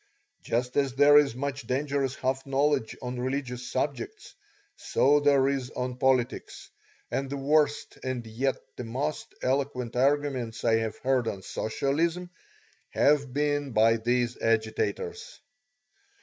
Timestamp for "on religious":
3.03-3.69